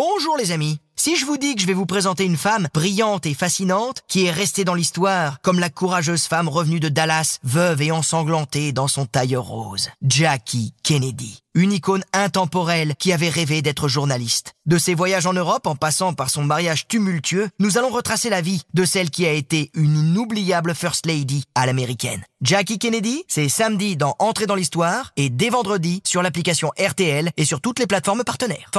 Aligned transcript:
Bonjour 0.00 0.36
les 0.36 0.52
amis. 0.52 0.78
Si 0.94 1.16
je 1.16 1.26
vous 1.26 1.36
dis 1.36 1.56
que 1.56 1.60
je 1.60 1.66
vais 1.66 1.74
vous 1.74 1.86
présenter 1.86 2.24
une 2.24 2.36
femme 2.36 2.68
brillante 2.74 3.26
et 3.26 3.34
fascinante 3.34 4.02
qui 4.08 4.26
est 4.26 4.30
restée 4.30 4.64
dans 4.64 4.74
l'histoire 4.74 5.40
comme 5.42 5.58
la 5.58 5.70
courageuse 5.70 6.24
femme 6.24 6.48
revenue 6.48 6.80
de 6.80 6.88
Dallas, 6.88 7.38
veuve 7.42 7.82
et 7.82 7.90
ensanglantée 7.90 8.72
dans 8.72 8.88
son 8.88 9.06
tailleur 9.06 9.44
rose, 9.44 9.90
Jackie 10.02 10.72
Kennedy. 10.82 11.42
Une 11.54 11.72
icône 11.72 12.04
intemporelle 12.12 12.94
qui 12.96 13.12
avait 13.12 13.28
rêvé 13.28 13.62
d'être 13.62 13.88
journaliste. 13.88 14.52
De 14.66 14.78
ses 14.78 14.94
voyages 14.94 15.26
en 15.26 15.32
Europe 15.32 15.66
en 15.66 15.76
passant 15.76 16.14
par 16.14 16.30
son 16.30 16.44
mariage 16.44 16.86
tumultueux, 16.86 17.48
nous 17.58 17.78
allons 17.78 17.88
retracer 17.88 18.28
la 18.28 18.40
vie 18.40 18.62
de 18.74 18.84
celle 18.84 19.10
qui 19.10 19.26
a 19.26 19.32
été 19.32 19.70
une 19.74 19.96
inoubliable 19.96 20.74
First 20.74 21.06
Lady 21.06 21.44
à 21.54 21.66
l'américaine. 21.66 22.22
Jackie 22.42 22.78
Kennedy, 22.78 23.24
c'est 23.26 23.48
samedi 23.48 23.96
dans 23.96 24.14
Entrer 24.20 24.46
dans 24.46 24.54
l'histoire 24.54 25.12
et 25.16 25.30
dès 25.30 25.48
vendredi 25.48 26.00
sur 26.04 26.22
l'application 26.22 26.70
RTL 26.78 27.30
et 27.36 27.44
sur 27.44 27.60
toutes 27.60 27.78
les 27.78 27.86
plateformes 27.86 28.24
partenaires. 28.24 28.70